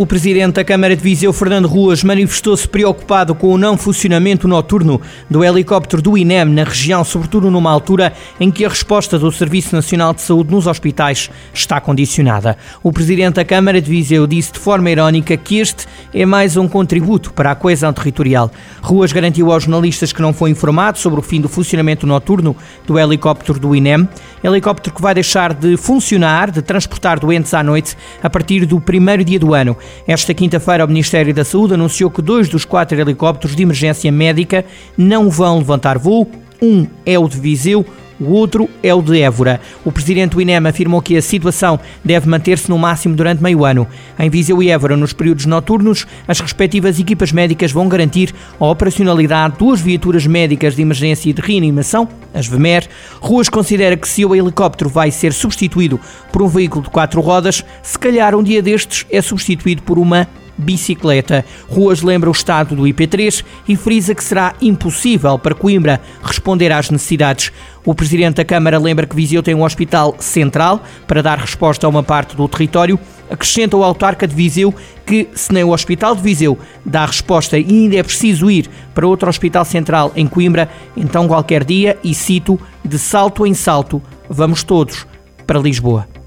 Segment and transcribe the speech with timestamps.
[0.00, 4.98] O presidente da Câmara de Viseu, Fernando Ruas, manifestou-se preocupado com o não funcionamento noturno
[5.28, 9.76] do helicóptero do INEM na região, sobretudo numa altura em que a resposta do Serviço
[9.76, 12.56] Nacional de Saúde nos hospitais está condicionada.
[12.82, 15.84] O presidente da Câmara de Viseu disse de forma irónica que este
[16.14, 18.50] é mais um contributo para a coesão territorial.
[18.80, 22.98] Ruas garantiu aos jornalistas que não foi informado sobre o fim do funcionamento noturno do
[22.98, 24.08] helicóptero do INEM,
[24.42, 29.22] helicóptero que vai deixar de funcionar, de transportar doentes à noite, a partir do primeiro
[29.22, 29.76] dia do ano.
[30.06, 34.64] Esta quinta-feira, o Ministério da Saúde anunciou que dois dos quatro helicópteros de emergência médica
[34.96, 36.30] não vão levantar voo.
[36.62, 37.86] Um é o de Viseu,
[38.20, 39.60] o outro é o de Évora.
[39.84, 43.86] O presidente do INEM afirmou que a situação deve manter-se no máximo durante meio ano.
[44.18, 49.54] Em Viseu e Évora, nos períodos noturnos, as respectivas equipas médicas vão garantir a operacionalidade
[49.54, 52.86] de duas viaturas médicas de emergência e de reanimação, as VMER.
[53.20, 55.98] Ruas considera que se o helicóptero vai ser substituído
[56.30, 60.28] por um veículo de quatro rodas, se calhar um dia destes é substituído por uma
[60.60, 61.44] bicicleta.
[61.68, 66.90] Ruas lembra o estado do IP3 e frisa que será impossível para Coimbra responder às
[66.90, 67.50] necessidades.
[67.84, 71.90] O presidente da Câmara lembra que Viseu tem um hospital central para dar resposta a
[71.90, 72.98] uma parte do território.
[73.30, 74.74] Acrescenta o autarca de Viseu
[75.06, 79.06] que, se nem o Hospital de Viseu dá resposta e ainda é preciso ir para
[79.06, 84.62] outro hospital central em Coimbra, então qualquer dia, e cito, de salto em salto, vamos
[84.62, 85.06] todos
[85.46, 86.19] para Lisboa.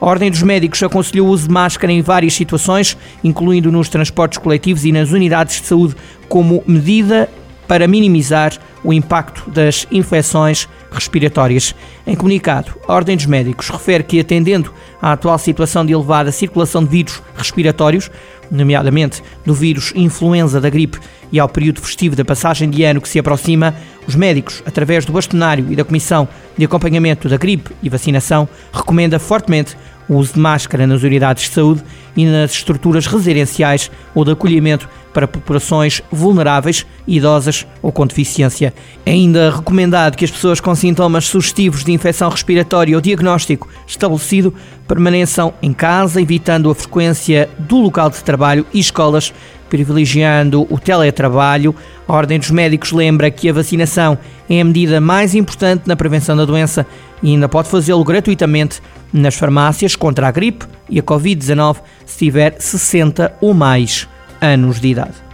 [0.00, 4.38] A Ordem dos Médicos aconselhou o uso de máscara em várias situações, incluindo nos transportes
[4.38, 5.94] coletivos e nas unidades de saúde,
[6.26, 7.28] como medida
[7.68, 11.74] para minimizar o impacto das infecções respiratórias.
[12.06, 16.82] Em comunicado, a Ordem dos Médicos refere que, atendendo à atual situação de elevada circulação
[16.82, 18.10] de vírus respiratórios,
[18.50, 20.98] nomeadamente do vírus influenza da gripe
[21.30, 23.74] e ao período festivo da passagem de ano que se aproxima,
[24.06, 26.26] os médicos, através do bastonário e da Comissão
[26.58, 29.76] de Acompanhamento da Gripe e Vacinação, recomenda fortemente
[30.10, 31.84] o uso de máscara nas unidades de saúde
[32.16, 38.74] e nas estruturas residenciais ou de acolhimento para populações vulneráveis, idosas ou com deficiência.
[39.06, 44.52] É ainda recomendado que as pessoas com sintomas sugestivos de infecção respiratória ou diagnóstico estabelecido
[44.88, 49.32] permaneçam em casa, evitando a frequência do local de trabalho e escolas,
[49.70, 51.74] privilegiando o teletrabalho.
[52.06, 56.36] A Ordem dos Médicos lembra que a vacinação é a medida mais importante na prevenção
[56.36, 56.86] da doença
[57.22, 58.82] e ainda pode fazê-lo gratuitamente
[59.12, 64.06] nas farmácias contra a gripe e a Covid-19 se tiver 60 ou mais
[64.40, 65.30] anos de idade.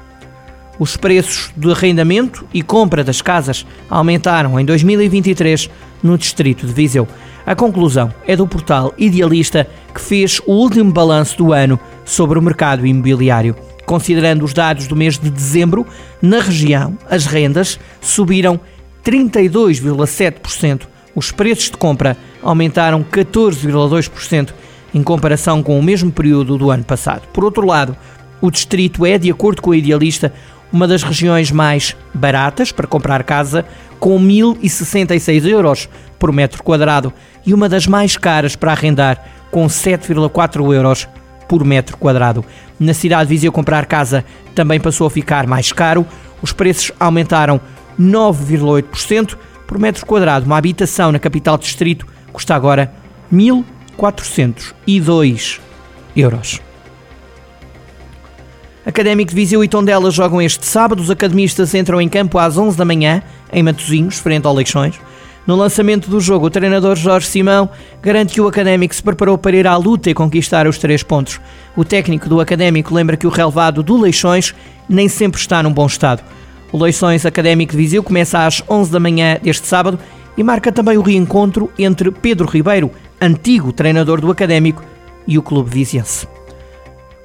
[0.79, 5.71] Os preços de arrendamento e compra das casas aumentaram em 2023
[6.03, 7.09] no distrito de Viseu.
[7.47, 12.43] A conclusão é do portal Idealista que fez o último balanço do ano sobre o
[12.43, 13.57] mercado imobiliário.
[13.87, 15.87] Considerando os dados do mês de dezembro,
[16.21, 18.61] na região as rendas subiram
[19.05, 20.83] 32,7%.
[21.15, 24.53] Os preços de compra aumentaram 14,2%
[24.93, 27.23] em comparação com o mesmo período do ano passado.
[27.33, 27.97] Por outro lado,
[28.41, 30.33] o distrito é, de acordo com o idealista,
[30.73, 33.65] uma das regiões mais baratas para comprar casa,
[34.01, 35.89] com 1.066 euros
[36.19, 37.13] por metro quadrado,
[37.47, 41.09] e uma das mais caras para arrendar, com 7,4 euros
[41.49, 42.45] por metro quadrado.
[42.79, 44.25] Na cidade de Viseu, comprar casa
[44.55, 46.07] também passou a ficar mais caro.
[46.43, 47.61] Os preços aumentaram
[47.99, 49.37] 9,8%
[49.67, 50.45] por metro quadrado.
[50.47, 52.93] Uma habitação na capital distrito custa agora
[53.33, 55.59] 1.402
[56.15, 56.61] euros.
[58.85, 61.01] Académico de Viseu e Tondela jogam este sábado.
[61.01, 63.21] Os academistas entram em campo às 11 da manhã,
[63.53, 64.95] em Matosinhos, frente ao Leixões.
[65.47, 67.71] No lançamento do jogo, o treinador Jorge Simão
[68.03, 71.41] garante que o Académico se preparou para ir à luta e conquistar os três pontos.
[71.77, 74.53] O técnico do Académico lembra que o relevado do Leixões
[74.89, 76.25] nem sempre está num bom estado.
[76.73, 80.01] O Leixões Académico de Viseu começa às 11 da manhã deste sábado
[80.37, 82.91] e marca também o reencontro entre Pedro Ribeiro,
[83.21, 84.83] antigo treinador do Académico,
[85.29, 86.27] e o clube viziense.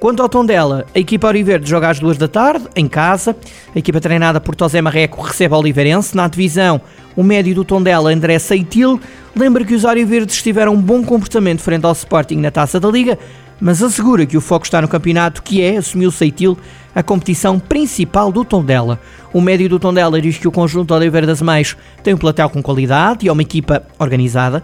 [0.01, 3.37] Quanto ao Tondela, a equipa Oliverde joga às duas da tarde, em casa.
[3.75, 6.17] A equipa treinada por Tosé Marreco recebe a Oliveirense.
[6.17, 6.81] Na divisão,
[7.15, 8.99] o médio do Tondela, André Seitil,
[9.35, 13.19] lembra que os Oriverdes tiveram um bom comportamento frente ao Sporting na Taça da Liga,
[13.59, 16.57] mas assegura que o foco está no campeonato, que é, assumiu Seitil,
[16.95, 18.99] a competição principal do Tondela.
[19.31, 22.63] O médio do Tondela diz que o conjunto Oliveira das Mais tem um platel com
[22.63, 24.63] qualidade e é uma equipa organizada,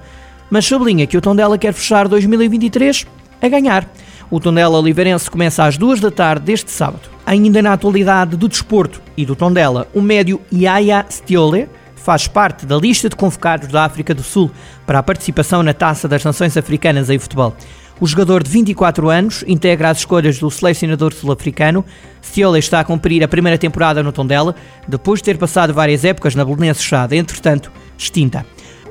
[0.50, 3.06] mas sublinha que o Tondela quer fechar 2023
[3.40, 3.88] a ganhar.
[4.30, 7.10] O Tondela Oliveirense começa às duas da tarde deste sábado.
[7.26, 12.78] Ainda na atualidade do desporto e do Tondela, o médio Yaya Stiole faz parte da
[12.78, 14.52] lista de convocados da África do Sul
[14.86, 17.56] para a participação na Taça das Nações Africanas em futebol.
[18.00, 21.84] O jogador de 24 anos integra as escolhas do selecionador sul-africano.
[22.22, 24.56] Stiola está a cumprir a primeira temporada no Tondela,
[24.88, 28.46] depois de ter passado várias épocas na Belenense Chada, entretanto extinta.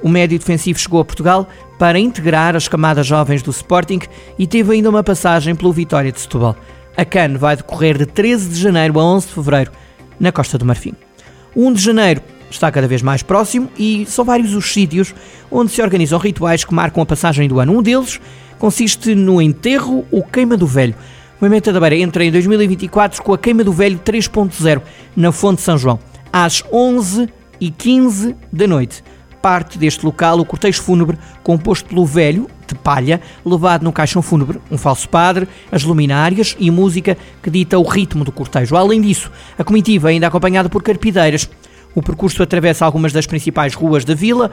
[0.06, 1.48] O médio defensivo chegou a Portugal
[1.80, 3.98] para integrar as camadas jovens do Sporting
[4.38, 6.54] e teve ainda uma passagem pelo Vitória de Setúbal.
[6.96, 9.72] A CAN vai decorrer de 13 de janeiro a 11 de fevereiro,
[10.20, 10.94] na Costa do Marfim.
[11.56, 15.12] 1 de janeiro está cada vez mais próximo e são vários os sítios
[15.50, 17.76] onde se organizam rituais que marcam a passagem do ano.
[17.76, 18.20] Um deles
[18.60, 20.94] consiste no enterro ou queima do velho.
[21.40, 24.82] O Movimento da Beira entra em 2024 com a queima do velho 3.0
[25.16, 25.98] na Fonte São João,
[26.32, 29.02] às 11h15 da noite
[29.46, 34.60] parte deste local o cortejo fúnebre composto pelo velho, de palha, levado no caixão fúnebre,
[34.68, 38.74] um falso padre, as luminárias e música que dita o ritmo do cortejo.
[38.74, 41.48] Além disso, a comitiva ainda acompanhada por carpideiras.
[41.94, 44.50] O percurso atravessa algumas das principais ruas da vila,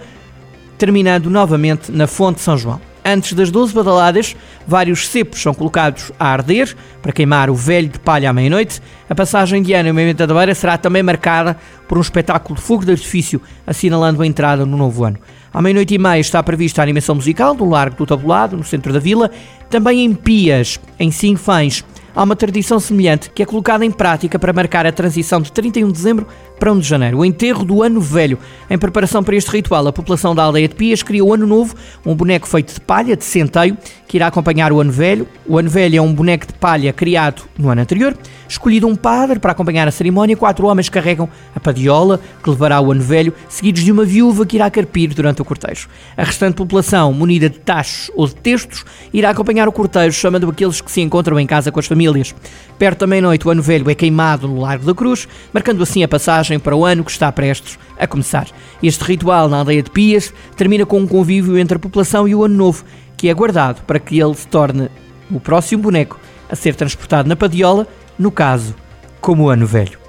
[0.77, 2.92] terminando novamente na Fonte São João.
[3.05, 4.35] Antes das 12 badaladas,
[4.65, 8.81] vários cepos são colocados a arder para queimar o velho de palha à meia-noite.
[9.09, 11.57] A passagem de ano em Moimenta da Beira será também marcada
[11.87, 15.19] por um espetáculo de fogo de artifício, assinalando a entrada no novo ano.
[15.53, 18.93] À meia-noite e meia está prevista a animação musical do Largo do Tabulado, no centro
[18.93, 19.29] da vila.
[19.69, 21.83] Também em Pias, em Sinfãs,
[22.15, 25.87] há uma tradição semelhante que é colocada em prática para marcar a transição de 31
[25.87, 26.27] de dezembro
[26.59, 28.37] para 1 de janeiro, o enterro do Ano Velho.
[28.69, 31.75] Em preparação para este ritual, a população da aldeia de Pias criou o Ano Novo,
[32.05, 33.77] um boneco feito de palha, de centeio,
[34.07, 35.27] que irá acompanhar o Ano Velho.
[35.47, 38.15] O Ano Velho é um boneco de palha criado no ano anterior.
[38.53, 42.91] Escolhido um padre para acompanhar a cerimónia, quatro homens carregam a padiola, que levará o
[42.91, 45.89] Ano Velho, seguidos de uma viúva que irá carpir durante o cortejo.
[46.15, 50.81] A restante população, munida de tachos ou de textos, irá acompanhar o cortejo, chamando aqueles
[50.81, 52.35] que se encontram em casa com as famílias.
[52.77, 56.07] Perto da meia-noite, o Ano Velho é queimado no Largo da Cruz, marcando assim a
[56.07, 58.45] passagem para o ano que está prestes a começar.
[58.83, 62.43] Este ritual na aldeia de Pias termina com um convívio entre a população e o
[62.43, 62.85] Ano Novo,
[63.17, 64.89] que é guardado para que ele se torne
[65.31, 68.75] o próximo boneco a ser transportado na padiola, no caso,
[69.19, 70.03] como o Ano Velho.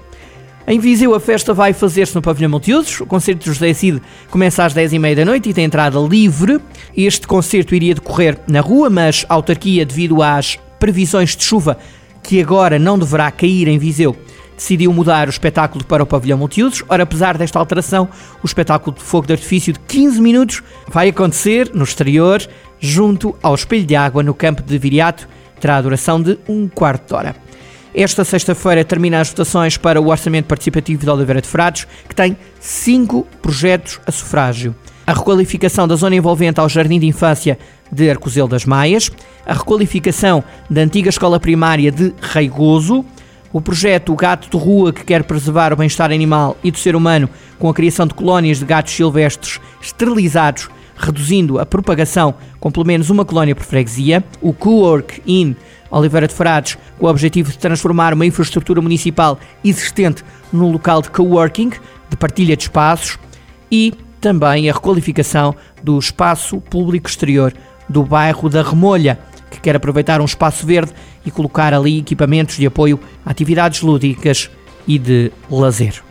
[0.67, 2.99] Em Viseu a festa vai fazer-se no Pavilhão Multiusos.
[2.99, 6.59] O concerto de José Cid começa às 10h30 da noite e tem entrada livre.
[6.97, 11.77] Este concerto iria decorrer na rua, mas a autarquia, devido às previsões de chuva
[12.23, 14.15] que agora não deverá cair em Viseu,
[14.57, 16.83] decidiu mudar o espetáculo para o pavilhão multiusos.
[16.89, 18.09] Ora, apesar desta alteração,
[18.41, 22.41] o espetáculo de fogo de artifício de 15 minutos vai acontecer no exterior,
[22.79, 25.27] junto ao espelho de água no campo de Viriato,
[25.59, 27.44] terá a duração de um quarto de hora.
[27.97, 32.35] Esta sexta-feira termina as votações para o Orçamento Participativo de Oliveira de Frades, que tem
[32.59, 34.75] cinco projetos a sufrágio.
[35.07, 37.57] A requalificação da zona envolvente ao Jardim de Infância
[37.89, 39.09] de Arcozelo das Maias,
[39.45, 43.05] a requalificação da antiga escola primária de Reigoso,
[43.53, 47.29] o projeto Gato de Rua, que quer preservar o bem-estar animal e do ser humano
[47.57, 53.09] com a criação de colónias de gatos silvestres esterilizados, reduzindo a propagação com pelo menos
[53.09, 54.21] uma colónia por freguesia.
[54.41, 55.55] O Co-work In
[55.99, 61.09] Oliveira de Frades, com o objetivo de transformar uma infraestrutura municipal existente num local de
[61.09, 61.71] coworking,
[62.09, 63.17] de partilha de espaços
[63.71, 67.53] e também a requalificação do espaço público exterior
[67.87, 69.19] do bairro da Remolha,
[69.49, 70.91] que quer aproveitar um espaço verde
[71.25, 74.49] e colocar ali equipamentos de apoio a atividades lúdicas
[74.87, 76.03] e de lazer.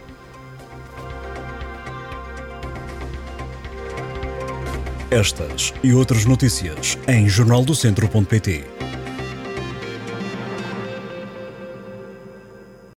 [5.10, 8.64] Estas e outras notícias em jornaldocentro.pt.